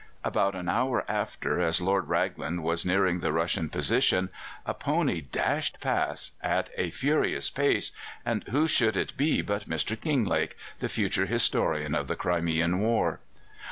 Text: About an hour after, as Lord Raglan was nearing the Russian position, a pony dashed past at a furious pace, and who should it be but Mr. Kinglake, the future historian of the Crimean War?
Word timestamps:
About 0.23 0.55
an 0.55 0.67
hour 0.67 1.05
after, 1.07 1.59
as 1.59 1.79
Lord 1.79 2.07
Raglan 2.07 2.63
was 2.63 2.87
nearing 2.87 3.19
the 3.19 3.31
Russian 3.31 3.69
position, 3.69 4.29
a 4.65 4.73
pony 4.73 5.21
dashed 5.31 5.79
past 5.79 6.33
at 6.41 6.71
a 6.75 6.89
furious 6.89 7.51
pace, 7.51 7.91
and 8.25 8.43
who 8.49 8.67
should 8.67 8.97
it 8.97 9.15
be 9.15 9.43
but 9.43 9.65
Mr. 9.69 9.95
Kinglake, 9.95 10.55
the 10.79 10.89
future 10.89 11.27
historian 11.27 11.93
of 11.93 12.07
the 12.07 12.15
Crimean 12.15 12.79
War? 12.79 13.19